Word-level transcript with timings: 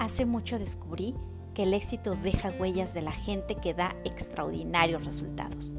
Hace 0.00 0.24
mucho 0.24 0.58
descubrí 0.58 1.14
que 1.52 1.64
el 1.64 1.74
éxito 1.74 2.14
deja 2.14 2.48
huellas 2.58 2.94
de 2.94 3.02
la 3.02 3.12
gente 3.12 3.56
que 3.56 3.74
da 3.74 3.94
extraordinarios 4.02 5.04
resultados 5.04 5.76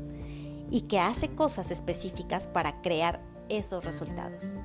y 0.69 0.81
que 0.81 0.99
hace 0.99 1.29
cosas 1.29 1.71
específicas 1.71 2.47
para 2.47 2.83
crear 2.83 3.19
esos 3.49 3.83
resultados. 3.83 4.55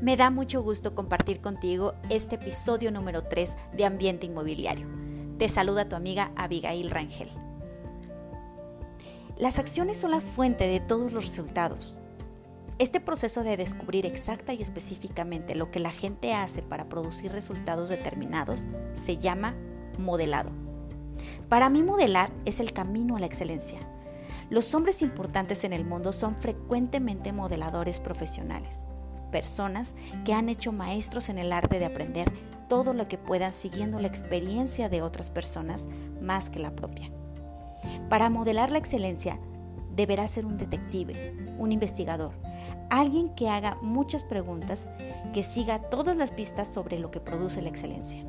Me 0.00 0.16
da 0.16 0.30
mucho 0.30 0.62
gusto 0.62 0.94
compartir 0.94 1.42
contigo 1.42 1.92
este 2.08 2.36
episodio 2.36 2.90
número 2.90 3.24
3 3.24 3.58
de 3.76 3.84
Ambiente 3.84 4.24
Inmobiliario. 4.24 4.88
Te 5.36 5.50
saluda 5.50 5.86
tu 5.86 5.96
amiga 5.96 6.32
Abigail 6.34 6.90
Rangel. 6.90 7.45
Las 9.38 9.58
acciones 9.58 9.98
son 9.98 10.12
la 10.12 10.22
fuente 10.22 10.66
de 10.66 10.80
todos 10.80 11.12
los 11.12 11.26
resultados. 11.26 11.98
Este 12.78 13.00
proceso 13.00 13.42
de 13.44 13.58
descubrir 13.58 14.06
exacta 14.06 14.54
y 14.54 14.62
específicamente 14.62 15.54
lo 15.54 15.70
que 15.70 15.78
la 15.78 15.90
gente 15.90 16.32
hace 16.32 16.62
para 16.62 16.88
producir 16.88 17.32
resultados 17.32 17.90
determinados 17.90 18.66
se 18.94 19.18
llama 19.18 19.54
modelado. 19.98 20.52
Para 21.50 21.68
mí 21.68 21.82
modelar 21.82 22.30
es 22.46 22.60
el 22.60 22.72
camino 22.72 23.16
a 23.16 23.20
la 23.20 23.26
excelencia. 23.26 23.80
Los 24.48 24.74
hombres 24.74 25.02
importantes 25.02 25.64
en 25.64 25.74
el 25.74 25.84
mundo 25.84 26.14
son 26.14 26.38
frecuentemente 26.38 27.32
modeladores 27.32 28.00
profesionales, 28.00 28.84
personas 29.30 29.94
que 30.24 30.32
han 30.32 30.48
hecho 30.48 30.72
maestros 30.72 31.28
en 31.28 31.36
el 31.36 31.52
arte 31.52 31.78
de 31.78 31.84
aprender 31.84 32.32
todo 32.70 32.94
lo 32.94 33.06
que 33.06 33.18
puedan 33.18 33.52
siguiendo 33.52 34.00
la 34.00 34.08
experiencia 34.08 34.88
de 34.88 35.02
otras 35.02 35.28
personas 35.28 35.88
más 36.22 36.48
que 36.48 36.58
la 36.58 36.74
propia. 36.74 37.10
Para 38.08 38.30
modelar 38.30 38.70
la 38.70 38.78
excelencia, 38.78 39.38
deberá 39.94 40.28
ser 40.28 40.46
un 40.46 40.58
detective, 40.58 41.34
un 41.58 41.72
investigador, 41.72 42.32
alguien 42.90 43.34
que 43.34 43.48
haga 43.48 43.78
muchas 43.82 44.24
preguntas, 44.24 44.90
que 45.32 45.42
siga 45.42 45.80
todas 45.90 46.16
las 46.16 46.32
pistas 46.32 46.68
sobre 46.68 46.98
lo 46.98 47.10
que 47.10 47.20
produce 47.20 47.62
la 47.62 47.68
excelencia. 47.68 48.24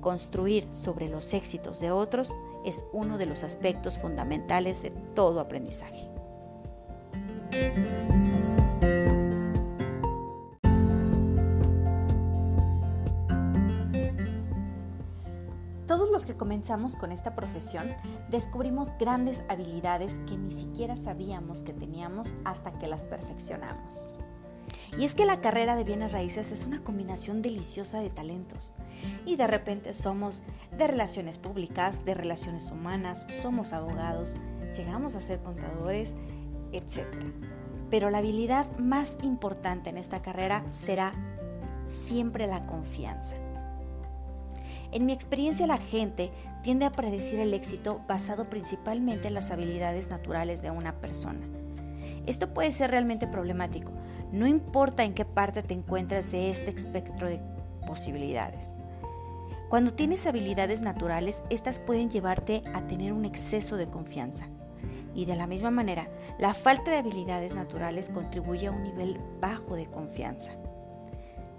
Construir 0.00 0.68
sobre 0.72 1.08
los 1.08 1.32
éxitos 1.32 1.80
de 1.80 1.90
otros 1.90 2.32
es 2.64 2.84
uno 2.92 3.18
de 3.18 3.26
los 3.26 3.42
aspectos 3.42 3.98
fundamentales 3.98 4.82
de 4.82 4.90
todo 4.90 5.40
aprendizaje. 5.40 6.15
Los 16.16 16.24
que 16.24 16.34
comenzamos 16.34 16.96
con 16.96 17.12
esta 17.12 17.34
profesión 17.34 17.94
descubrimos 18.30 18.90
grandes 18.98 19.44
habilidades 19.50 20.14
que 20.20 20.38
ni 20.38 20.50
siquiera 20.50 20.96
sabíamos 20.96 21.62
que 21.62 21.74
teníamos 21.74 22.32
hasta 22.46 22.78
que 22.78 22.86
las 22.86 23.04
perfeccionamos. 23.04 24.08
Y 24.96 25.04
es 25.04 25.14
que 25.14 25.26
la 25.26 25.42
carrera 25.42 25.76
de 25.76 25.84
bienes 25.84 26.12
raíces 26.12 26.52
es 26.52 26.64
una 26.64 26.82
combinación 26.82 27.42
deliciosa 27.42 28.00
de 28.00 28.08
talentos. 28.08 28.72
Y 29.26 29.36
de 29.36 29.46
repente 29.46 29.92
somos 29.92 30.42
de 30.74 30.86
relaciones 30.86 31.36
públicas, 31.36 32.06
de 32.06 32.14
relaciones 32.14 32.70
humanas, 32.70 33.26
somos 33.28 33.74
abogados, 33.74 34.38
llegamos 34.74 35.16
a 35.16 35.20
ser 35.20 35.42
contadores, 35.42 36.14
etc. 36.72 37.04
Pero 37.90 38.08
la 38.08 38.18
habilidad 38.18 38.74
más 38.78 39.18
importante 39.22 39.90
en 39.90 39.98
esta 39.98 40.22
carrera 40.22 40.64
será 40.70 41.12
siempre 41.84 42.46
la 42.46 42.64
confianza. 42.64 43.36
En 44.92 45.06
mi 45.06 45.12
experiencia 45.12 45.66
la 45.66 45.78
gente 45.78 46.30
tiende 46.62 46.84
a 46.84 46.92
predecir 46.92 47.38
el 47.40 47.54
éxito 47.54 48.00
basado 48.08 48.48
principalmente 48.48 49.28
en 49.28 49.34
las 49.34 49.50
habilidades 49.50 50.10
naturales 50.10 50.62
de 50.62 50.70
una 50.70 51.00
persona. 51.00 51.40
Esto 52.26 52.52
puede 52.52 52.72
ser 52.72 52.90
realmente 52.90 53.26
problemático, 53.26 53.92
no 54.32 54.46
importa 54.46 55.04
en 55.04 55.14
qué 55.14 55.24
parte 55.24 55.62
te 55.62 55.74
encuentres 55.74 56.32
de 56.32 56.50
este 56.50 56.70
espectro 56.70 57.28
de 57.28 57.40
posibilidades. 57.86 58.74
Cuando 59.68 59.92
tienes 59.92 60.26
habilidades 60.26 60.82
naturales, 60.82 61.42
estas 61.50 61.78
pueden 61.78 62.10
llevarte 62.10 62.62
a 62.74 62.86
tener 62.86 63.12
un 63.12 63.24
exceso 63.24 63.76
de 63.76 63.88
confianza. 63.88 64.46
Y 65.14 65.24
de 65.24 65.34
la 65.34 65.46
misma 65.46 65.70
manera, 65.70 66.08
la 66.38 66.54
falta 66.54 66.90
de 66.90 66.98
habilidades 66.98 67.54
naturales 67.54 68.10
contribuye 68.10 68.66
a 68.66 68.70
un 68.70 68.82
nivel 68.82 69.18
bajo 69.40 69.74
de 69.74 69.86
confianza. 69.86 70.52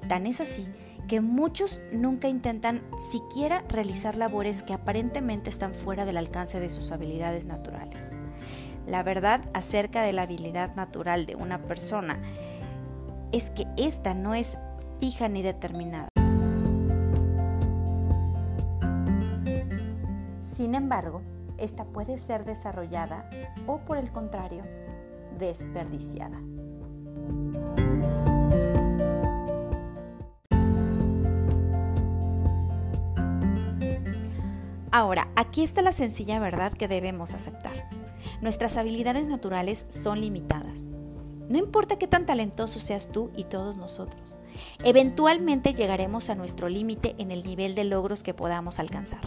Tan 0.08 0.28
es 0.28 0.40
así 0.40 0.68
que 1.07 1.22
muchos 1.22 1.81
nunca 1.91 2.28
intentan 2.28 2.84
siquiera 3.09 3.63
realizar 3.69 4.18
labores 4.18 4.63
que 4.63 4.73
aparentemente 4.73 5.50
están 5.50 5.73
fuera 5.73 6.06
del 6.06 6.18
alcance 6.18 6.59
de 6.59 6.69
sus 6.69 6.91
habilidades 6.91 7.45
naturales. 7.45 8.12
La 8.85 9.03
verdad 9.03 9.41
acerca 9.53 10.01
de 10.01 10.13
la 10.13 10.23
habilidad 10.23 10.75
natural 10.75 11.25
de 11.25 11.35
una 11.35 11.63
persona 11.63 12.22
es 13.31 13.50
que 13.51 13.66
ésta 13.78 14.13
no 14.13 14.35
es 14.35 14.57
fija 15.00 15.29
ni 15.29 15.41
determinada. 15.41 16.09
Sin 20.41 20.75
embargo, 20.75 21.22
esta 21.57 21.85
puede 21.85 22.18
ser 22.18 22.45
desarrollada 22.45 23.29
o 23.66 23.79
por 23.79 23.97
el 23.97 24.12
contrario, 24.12 24.63
desperdiciada. 25.38 26.39
Ahora, 34.92 35.30
aquí 35.36 35.64
está 35.64 35.81
la 35.81 35.92
sencilla 35.92 36.40
verdad 36.40 36.74
que 36.74 36.88
debemos 36.88 37.34
aceptar. 37.34 37.90
Nuestras 38.42 38.78
habilidades 38.78 39.28
naturales 39.28 39.86
son 39.90 40.22
limitadas. 40.22 40.86
No 41.50 41.58
importa 41.58 41.98
qué 41.98 42.08
tan 42.08 42.25
talentoso 42.25 42.80
seas 42.80 43.12
tú 43.12 43.31
y 43.36 43.46
todos 43.46 43.78
nosotros. 43.78 44.38
Eventualmente 44.84 45.74
llegaremos 45.74 46.30
a 46.30 46.36
nuestro 46.36 46.68
límite 46.68 47.16
en 47.20 47.31
el 47.31 47.44
nivel 47.44 47.74
de 47.75 47.86
logros 47.86 48.24
que 48.24 48.34
podamos 48.34 48.80
alcanzar. 48.80 49.22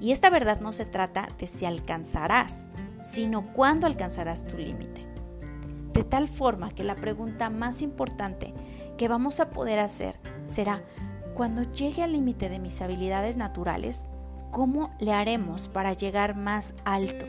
Y 0.00 0.10
esta 0.10 0.30
verdad 0.30 0.60
no 0.60 0.72
se 0.72 0.86
trata 0.86 1.28
de 1.38 1.46
si 1.46 1.64
alcanzarás, 1.64 2.70
sino 3.00 3.52
cuándo 3.52 3.86
alcanzarás 3.86 4.46
tu 4.46 4.56
límite. 4.56 5.06
De 5.92 6.02
tal 6.02 6.28
forma 6.28 6.74
que 6.74 6.82
la 6.82 6.96
pregunta 6.96 7.50
más 7.50 7.80
importante 7.82 8.52
que 8.98 9.08
vamos 9.08 9.40
a 9.40 9.50
poder 9.50 9.78
hacer 9.78 10.18
será, 10.44 10.82
cuando 11.34 11.62
llegue 11.72 12.02
al 12.02 12.12
límite 12.12 12.48
de 12.48 12.58
mis 12.58 12.80
habilidades 12.80 13.36
naturales, 13.36 14.08
¿cómo 14.54 14.92
le 15.00 15.12
haremos 15.12 15.66
para 15.66 15.94
llegar 15.94 16.36
más 16.36 16.74
alto? 16.84 17.24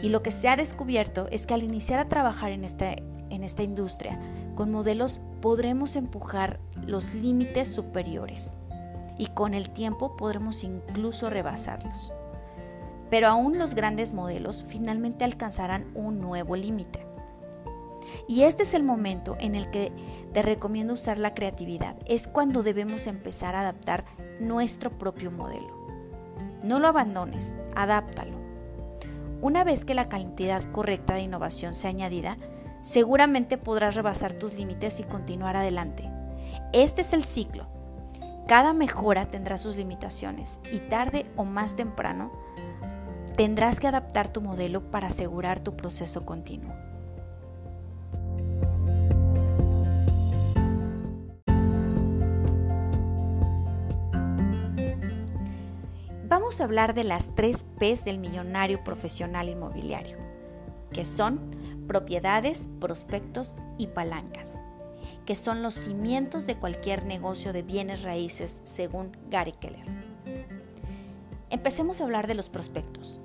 Y 0.00 0.08
lo 0.10 0.22
que 0.22 0.30
se 0.30 0.48
ha 0.48 0.54
descubierto 0.54 1.26
es 1.32 1.48
que 1.48 1.54
al 1.54 1.64
iniciar 1.64 1.98
a 1.98 2.08
trabajar 2.08 2.52
en, 2.52 2.64
este, 2.64 3.02
en 3.28 3.42
esta 3.42 3.64
industria, 3.64 4.20
con 4.54 4.70
modelos 4.70 5.20
podremos 5.40 5.96
empujar 5.96 6.60
los 6.86 7.12
límites 7.12 7.68
superiores 7.68 8.56
y 9.18 9.26
con 9.26 9.52
el 9.52 9.70
tiempo 9.70 10.16
podremos 10.16 10.62
incluso 10.62 11.28
rebasarlos. 11.28 12.12
Pero 13.10 13.26
aún 13.26 13.58
los 13.58 13.74
grandes 13.74 14.12
modelos 14.12 14.64
finalmente 14.64 15.24
alcanzarán 15.24 15.90
un 15.96 16.20
nuevo 16.20 16.54
límite. 16.54 17.04
Y 18.28 18.42
este 18.42 18.62
es 18.62 18.74
el 18.74 18.84
momento 18.84 19.36
en 19.40 19.56
el 19.56 19.70
que 19.70 19.90
te 20.32 20.42
recomiendo 20.42 20.94
usar 20.94 21.18
la 21.18 21.34
creatividad. 21.34 21.96
Es 22.06 22.28
cuando 22.28 22.62
debemos 22.62 23.08
empezar 23.08 23.56
a 23.56 23.62
adaptar 23.62 24.04
nuestro 24.40 24.90
propio 24.90 25.30
modelo. 25.30 25.76
No 26.62 26.78
lo 26.78 26.88
abandones, 26.88 27.56
adáptalo. 27.74 28.36
Una 29.40 29.64
vez 29.64 29.84
que 29.84 29.94
la 29.94 30.08
cantidad 30.08 30.62
correcta 30.72 31.14
de 31.14 31.22
innovación 31.22 31.74
sea 31.74 31.90
añadida, 31.90 32.36
seguramente 32.80 33.56
podrás 33.56 33.94
rebasar 33.94 34.32
tus 34.32 34.54
límites 34.54 35.00
y 35.00 35.04
continuar 35.04 35.56
adelante. 35.56 36.10
Este 36.72 37.02
es 37.02 37.12
el 37.12 37.24
ciclo. 37.24 37.66
Cada 38.46 38.72
mejora 38.72 39.30
tendrá 39.30 39.58
sus 39.58 39.76
limitaciones 39.76 40.58
y 40.72 40.78
tarde 40.78 41.26
o 41.36 41.44
más 41.44 41.76
temprano 41.76 42.32
tendrás 43.36 43.78
que 43.78 43.86
adaptar 43.86 44.26
tu 44.26 44.40
modelo 44.40 44.90
para 44.90 45.06
asegurar 45.06 45.60
tu 45.60 45.76
proceso 45.76 46.26
continuo. 46.26 46.74
Vamos 56.48 56.62
a 56.62 56.64
hablar 56.64 56.94
de 56.94 57.04
las 57.04 57.34
tres 57.34 57.62
P's 57.78 58.06
del 58.06 58.16
millonario 58.16 58.82
profesional 58.82 59.50
inmobiliario, 59.50 60.16
que 60.94 61.04
son 61.04 61.54
propiedades, 61.86 62.70
prospectos 62.80 63.54
y 63.76 63.88
palancas, 63.88 64.62
que 65.26 65.34
son 65.34 65.62
los 65.62 65.74
cimientos 65.74 66.46
de 66.46 66.56
cualquier 66.56 67.04
negocio 67.04 67.52
de 67.52 67.60
bienes 67.60 68.02
raíces 68.02 68.62
según 68.64 69.14
Gary 69.28 69.52
Keller. 69.60 69.84
Empecemos 71.50 72.00
a 72.00 72.04
hablar 72.04 72.26
de 72.26 72.32
los 72.32 72.48
prospectos. 72.48 73.20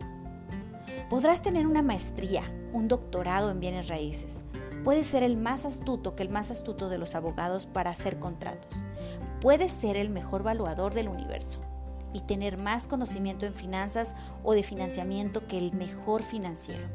Podrás 1.10 1.42
tener 1.42 1.66
una 1.66 1.81
maestría, 1.81 2.52
un 2.74 2.90
doctorado 2.90 3.52
en 3.52 3.62
bienes 3.62 3.88
raíces. 3.88 4.42
Puedes 4.84 5.08
ser 5.08 5.24
el 5.24 5.38
más 5.38 5.66
astuto 5.66 6.14
que 6.14 6.24
el 6.24 6.30
más 6.30 6.52
astuto 6.52 6.90
de 6.90 6.98
los 6.98 7.16
abogados 7.16 7.68
para 7.68 7.92
hacer 7.92 8.20
contratos. 8.20 8.84
Puedes 9.40 9.72
ser 9.72 9.96
el 9.96 10.10
mejor 10.10 10.44
valuador 10.44 10.94
del 10.94 11.08
universo 11.08 11.62
y 12.13 12.21
tener 12.21 12.57
más 12.57 12.88
conocimiento 12.88 13.45
en 13.45 13.54
finanzas 13.54 14.15
o 14.44 14.54
de 14.54 14.63
financiamiento 14.63 15.48
que 15.48 15.57
el 15.57 15.74
mejor 15.74 16.24
financiero. 16.24 16.88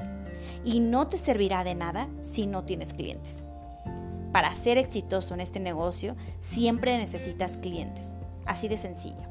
Y 0.64 0.80
no 0.80 1.08
te 1.08 1.18
servirá 1.18 1.64
de 1.64 1.74
nada 1.74 2.08
si 2.20 2.46
no 2.46 2.64
tienes 2.64 2.92
clientes. 2.92 3.46
Para 4.32 4.54
ser 4.54 4.78
exitoso 4.78 5.34
en 5.34 5.40
este 5.40 5.60
negocio 5.60 6.16
siempre 6.40 6.96
necesitas 6.98 7.56
clientes. 7.56 8.14
Así 8.46 8.68
de 8.68 8.76
sencillo. 8.76 9.26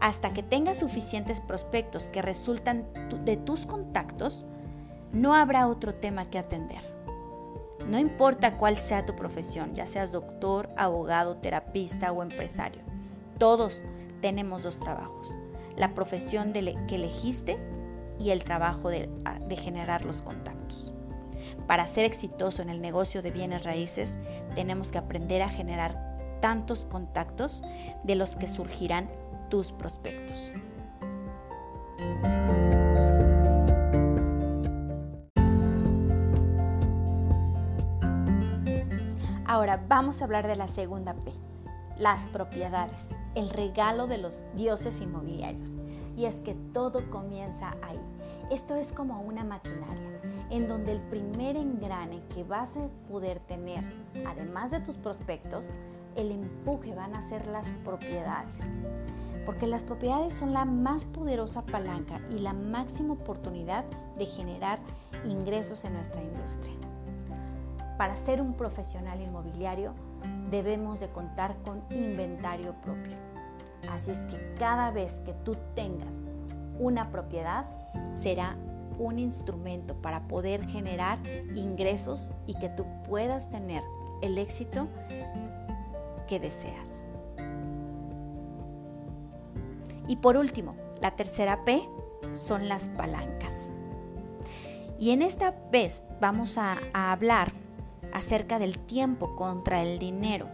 Hasta 0.00 0.32
que 0.34 0.42
tengas 0.42 0.78
suficientes 0.78 1.40
prospectos 1.40 2.08
que 2.08 2.22
resultan 2.22 2.86
de 3.24 3.36
tus 3.36 3.66
contactos, 3.66 4.44
no 5.12 5.34
habrá 5.34 5.68
otro 5.68 5.94
tema 5.94 6.26
que 6.26 6.38
atender. 6.38 6.82
No 7.88 7.98
importa 7.98 8.56
cuál 8.56 8.76
sea 8.76 9.06
tu 9.06 9.14
profesión, 9.14 9.74
ya 9.74 9.86
seas 9.86 10.10
doctor, 10.10 10.70
abogado, 10.76 11.36
terapista 11.36 12.12
o 12.12 12.22
empresario. 12.22 12.82
Todos 13.38 13.82
tenemos 14.24 14.62
dos 14.62 14.80
trabajos. 14.80 15.36
La 15.76 15.92
profesión 15.92 16.54
que 16.54 16.94
elegiste 16.94 17.58
y 18.18 18.30
el 18.30 18.42
trabajo 18.42 18.88
de, 18.88 19.10
generar 19.54 20.06
los 20.06 20.22
contactos. 20.22 20.94
Para 21.66 21.86
ser 21.86 22.06
exitoso 22.06 22.62
en 22.62 22.70
el 22.70 22.80
negocio 22.80 23.20
de 23.20 23.30
bienes 23.30 23.64
raíces, 23.64 24.16
tenemos 24.54 24.92
que 24.92 24.96
aprender 24.96 25.42
a 25.42 25.50
generar 25.50 26.38
tantos 26.40 26.86
contactos 26.86 27.62
de 28.02 28.14
los 28.14 28.34
que 28.34 28.48
surgirán 28.48 29.10
tus 29.50 29.72
prospectos. 29.72 30.54
Ahora 39.44 39.84
vamos 39.86 40.22
a 40.22 40.24
hablar 40.24 40.46
de 40.46 40.56
la 40.56 40.66
segunda 40.66 41.12
P, 41.12 41.30
las 41.98 42.26
propiedades, 42.26 43.14
el 43.34 43.50
regalo 43.50 44.06
de 44.06 44.18
los 44.18 44.44
dioses 44.54 45.00
inmobiliarios. 45.00 45.76
Y 46.16 46.26
es 46.26 46.36
que 46.36 46.54
todo 46.54 47.08
comienza 47.10 47.74
ahí. 47.82 48.00
Esto 48.50 48.76
es 48.76 48.92
como 48.92 49.20
una 49.20 49.44
maquinaria, 49.44 50.20
en 50.50 50.68
donde 50.68 50.92
el 50.92 51.00
primer 51.00 51.56
engrane 51.56 52.22
que 52.34 52.44
vas 52.44 52.76
a 52.76 52.88
poder 53.08 53.40
tener, 53.40 53.82
además 54.26 54.70
de 54.70 54.80
tus 54.80 54.96
prospectos, 54.96 55.70
el 56.16 56.30
empuje 56.30 56.94
van 56.94 57.14
a 57.14 57.22
ser 57.22 57.46
las 57.46 57.68
propiedades. 57.84 58.62
Porque 59.46 59.66
las 59.66 59.82
propiedades 59.82 60.34
son 60.34 60.52
la 60.52 60.64
más 60.64 61.04
poderosa 61.04 61.62
palanca 61.62 62.20
y 62.30 62.38
la 62.38 62.52
máxima 62.52 63.14
oportunidad 63.14 63.84
de 64.16 64.26
generar 64.26 64.78
ingresos 65.24 65.84
en 65.84 65.94
nuestra 65.94 66.22
industria. 66.22 66.74
Para 67.98 68.16
ser 68.16 68.40
un 68.40 68.54
profesional 68.54 69.20
inmobiliario 69.20 69.94
debemos 70.50 71.00
de 71.00 71.08
contar 71.08 71.56
con 71.62 71.82
inventario 71.90 72.74
propio. 72.82 73.16
Así 73.90 74.10
es 74.10 74.18
que 74.26 74.54
cada 74.58 74.90
vez 74.90 75.20
que 75.26 75.32
tú 75.32 75.56
tengas 75.74 76.22
una 76.78 77.10
propiedad 77.10 77.66
será 78.10 78.56
un 78.98 79.18
instrumento 79.18 79.94
para 80.00 80.26
poder 80.28 80.66
generar 80.66 81.18
ingresos 81.54 82.30
y 82.46 82.54
que 82.54 82.68
tú 82.68 82.86
puedas 83.08 83.50
tener 83.50 83.82
el 84.22 84.38
éxito 84.38 84.88
que 86.26 86.40
deseas. 86.40 87.04
Y 90.06 90.16
por 90.16 90.36
último, 90.36 90.74
la 91.00 91.16
tercera 91.16 91.64
P 91.64 91.82
son 92.32 92.68
las 92.68 92.88
palancas. 92.88 93.70
Y 94.98 95.10
en 95.10 95.22
esta 95.22 95.54
vez 95.70 96.02
vamos 96.20 96.56
a, 96.56 96.76
a 96.92 97.12
hablar 97.12 97.52
acerca 98.14 98.58
del 98.58 98.78
tiempo 98.78 99.36
contra 99.36 99.82
el 99.82 99.98
dinero. 99.98 100.48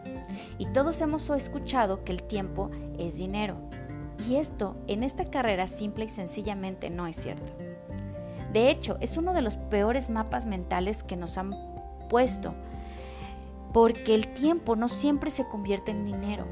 Y 0.58 0.66
todos 0.66 1.00
hemos 1.00 1.30
escuchado 1.30 2.02
que 2.04 2.12
el 2.12 2.22
tiempo 2.22 2.70
es 2.98 3.18
dinero. 3.18 3.56
Y 4.28 4.36
esto 4.36 4.76
en 4.88 5.02
esta 5.02 5.30
carrera 5.30 5.68
simple 5.68 6.06
y 6.06 6.08
sencillamente 6.08 6.90
no 6.90 7.06
es 7.06 7.16
cierto. 7.16 7.52
De 8.52 8.68
hecho, 8.70 8.96
es 9.00 9.16
uno 9.16 9.32
de 9.32 9.42
los 9.42 9.56
peores 9.56 10.10
mapas 10.10 10.46
mentales 10.46 11.04
que 11.04 11.16
nos 11.16 11.38
han 11.38 11.54
puesto, 12.08 12.54
porque 13.72 14.14
el 14.14 14.28
tiempo 14.28 14.74
no 14.74 14.88
siempre 14.88 15.30
se 15.30 15.46
convierte 15.46 15.92
en 15.92 16.04
dinero. 16.04 16.46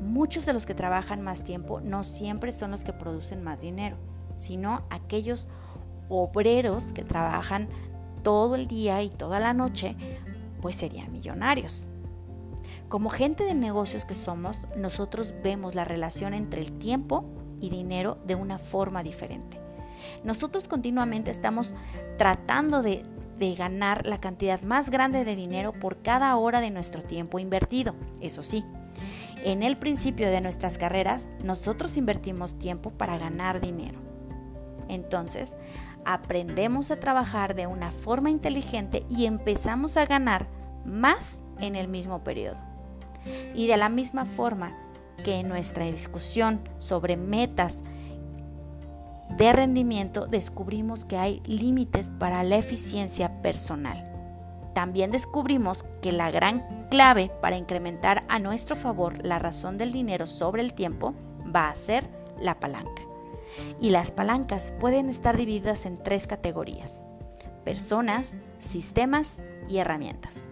Muchos 0.00 0.46
de 0.46 0.54
los 0.54 0.64
que 0.64 0.74
trabajan 0.74 1.20
más 1.20 1.44
tiempo 1.44 1.80
no 1.80 2.04
siempre 2.04 2.52
son 2.52 2.70
los 2.70 2.84
que 2.84 2.94
producen 2.94 3.44
más 3.44 3.60
dinero, 3.60 3.98
sino 4.36 4.82
aquellos 4.88 5.48
obreros 6.08 6.92
que 6.92 7.04
trabajan 7.04 7.68
todo 8.22 8.54
el 8.54 8.66
día 8.66 9.02
y 9.02 9.10
toda 9.10 9.38
la 9.38 9.52
noche 9.52 9.96
pues 10.66 10.74
serían 10.74 11.12
millonarios. 11.12 11.86
Como 12.88 13.08
gente 13.08 13.44
de 13.44 13.54
negocios 13.54 14.04
que 14.04 14.14
somos, 14.14 14.58
nosotros 14.76 15.32
vemos 15.40 15.76
la 15.76 15.84
relación 15.84 16.34
entre 16.34 16.60
el 16.60 16.72
tiempo 16.72 17.24
y 17.60 17.70
dinero 17.70 18.18
de 18.26 18.34
una 18.34 18.58
forma 18.58 19.04
diferente. 19.04 19.60
Nosotros 20.24 20.66
continuamente 20.66 21.30
estamos 21.30 21.76
tratando 22.18 22.82
de, 22.82 23.04
de, 23.38 23.54
ganar 23.54 24.06
la 24.06 24.18
cantidad 24.18 24.60
más 24.62 24.90
grande 24.90 25.24
de 25.24 25.36
dinero 25.36 25.72
por 25.72 26.02
cada 26.02 26.34
hora 26.34 26.60
de 26.60 26.72
nuestro 26.72 27.00
tiempo 27.00 27.38
invertido. 27.38 27.94
Eso 28.20 28.42
sí, 28.42 28.64
en 29.44 29.62
el 29.62 29.76
principio 29.76 30.32
de 30.32 30.40
nuestras 30.40 30.78
carreras, 30.78 31.30
nosotros 31.44 31.96
invertimos 31.96 32.58
tiempo 32.58 32.90
para 32.90 33.18
ganar 33.18 33.60
dinero. 33.60 34.00
Entonces, 34.88 35.56
aprendemos 36.04 36.90
a 36.90 36.98
trabajar 36.98 37.54
de 37.54 37.68
una 37.68 37.92
forma 37.92 38.30
inteligente 38.30 39.06
y 39.08 39.26
empezamos 39.26 39.96
a 39.96 40.06
ganar 40.06 40.55
más 40.86 41.42
en 41.58 41.74
el 41.74 41.88
mismo 41.88 42.22
periodo. 42.24 42.56
Y 43.54 43.66
de 43.66 43.76
la 43.76 43.88
misma 43.88 44.24
forma 44.24 44.76
que 45.24 45.40
en 45.40 45.48
nuestra 45.48 45.84
discusión 45.84 46.60
sobre 46.78 47.16
metas 47.16 47.82
de 49.30 49.52
rendimiento 49.52 50.26
descubrimos 50.26 51.04
que 51.04 51.18
hay 51.18 51.42
límites 51.44 52.10
para 52.18 52.42
la 52.44 52.56
eficiencia 52.56 53.42
personal. 53.42 54.12
También 54.72 55.10
descubrimos 55.10 55.84
que 56.02 56.12
la 56.12 56.30
gran 56.30 56.86
clave 56.90 57.30
para 57.40 57.56
incrementar 57.56 58.24
a 58.28 58.38
nuestro 58.38 58.76
favor 58.76 59.24
la 59.24 59.38
razón 59.38 59.78
del 59.78 59.92
dinero 59.92 60.26
sobre 60.26 60.62
el 60.62 60.74
tiempo 60.74 61.14
va 61.54 61.70
a 61.70 61.74
ser 61.74 62.08
la 62.40 62.60
palanca. 62.60 63.02
Y 63.80 63.90
las 63.90 64.10
palancas 64.10 64.74
pueden 64.78 65.08
estar 65.08 65.36
divididas 65.36 65.86
en 65.86 66.02
tres 66.02 66.26
categorías. 66.26 67.04
Personas, 67.64 68.40
sistemas 68.58 69.42
y 69.68 69.78
herramientas 69.78 70.50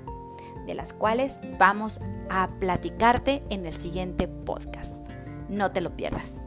de 0.67 0.75
las 0.75 0.93
cuales 0.93 1.41
vamos 1.59 2.01
a 2.31 2.51
platicarte 2.59 3.43
en 3.51 3.67
el 3.67 3.73
siguiente 3.73 4.29
podcast. 4.29 5.05
No 5.49 5.73
te 5.73 5.81
lo 5.81 5.97
pierdas. 5.97 6.47